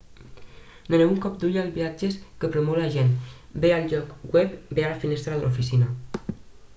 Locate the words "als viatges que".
1.63-2.49